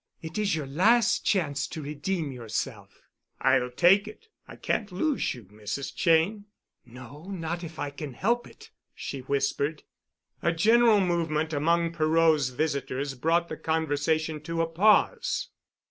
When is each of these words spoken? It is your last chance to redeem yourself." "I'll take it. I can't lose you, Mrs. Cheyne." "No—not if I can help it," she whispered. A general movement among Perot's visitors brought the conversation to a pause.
It 0.19 0.39
is 0.39 0.55
your 0.55 0.65
last 0.65 1.23
chance 1.27 1.67
to 1.67 1.83
redeem 1.83 2.31
yourself." 2.31 3.03
"I'll 3.39 3.69
take 3.69 4.07
it. 4.07 4.29
I 4.47 4.55
can't 4.55 4.91
lose 4.91 5.35
you, 5.35 5.43
Mrs. 5.43 5.95
Cheyne." 5.95 6.45
"No—not 6.87 7.63
if 7.63 7.77
I 7.77 7.91
can 7.91 8.13
help 8.15 8.47
it," 8.47 8.71
she 8.95 9.19
whispered. 9.19 9.83
A 10.41 10.53
general 10.53 11.01
movement 11.01 11.53
among 11.53 11.91
Perot's 11.93 12.49
visitors 12.49 13.13
brought 13.13 13.47
the 13.47 13.57
conversation 13.57 14.41
to 14.41 14.63
a 14.63 14.65
pause. 14.67 15.49